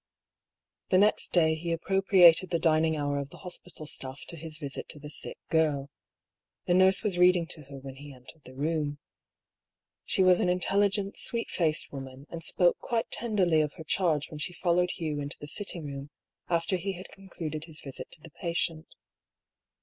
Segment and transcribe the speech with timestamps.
[0.89, 4.89] The next day he appropriated the dining hour of the hospital staff to his visit
[4.89, 5.91] to the sick girl.
[6.65, 8.97] The nurse was reading to her when he entered the room.
[10.03, 14.31] She was an intelligent, sweet faced woman, and spoke quite ten derly of her charge
[14.31, 16.09] when she followed Hugh into the sitting room,
[16.49, 18.87] after he had concluded his visit to the patient.